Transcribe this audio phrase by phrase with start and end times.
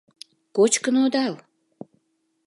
[0.55, 1.33] —Кочкын одал?